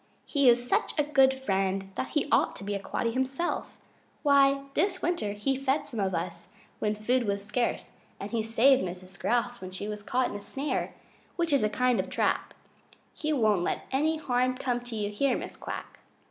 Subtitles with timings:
[0.25, 3.77] He is such a good friend that he ought to be a Quaddy himself.
[4.23, 6.47] Why, this last winter he fed some of us
[6.79, 9.19] when food was scarce, and he saved Mrs.
[9.19, 10.95] Grouse when she was caught in a snare,
[11.35, 12.55] which you know is a kind of trap.
[13.13, 15.59] He won't let any harm come to you here, Mrs.
[15.59, 15.99] Quack."